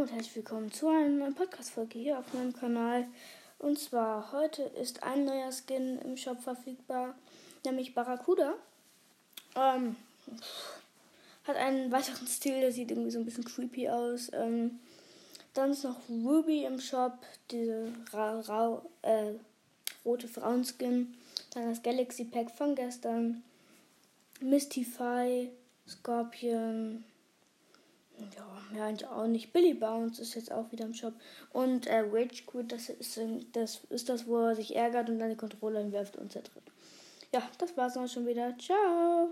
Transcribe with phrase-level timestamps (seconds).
[0.00, 3.06] Und herzlich willkommen zu einer neuen Podcast-Folge hier auf meinem Kanal.
[3.58, 7.14] Und zwar heute ist ein neuer Skin im Shop verfügbar,
[7.66, 8.54] nämlich Barracuda.
[9.54, 9.96] Ähm,
[11.44, 14.30] hat einen weiteren Stil, der sieht irgendwie so ein bisschen creepy aus.
[14.32, 14.80] Ähm,
[15.52, 17.18] dann ist noch Ruby im Shop,
[17.50, 19.32] diese ra ra äh,
[20.06, 21.14] rote Frauenskin.
[21.52, 23.42] Dann das Galaxy Pack von gestern.
[24.40, 25.50] Mystify,
[25.86, 27.04] Scorpion,
[28.76, 29.52] ja, eigentlich auch nicht.
[29.52, 31.14] Billy Bounce ist jetzt auch wieder im Shop.
[31.52, 33.20] Und äh, Rage Quit, das ist,
[33.52, 36.64] das ist das, wo er sich ärgert und dann die Controller hinwirft und zertritt.
[37.32, 38.56] Ja, das war's dann schon wieder.
[38.58, 39.30] Ciao!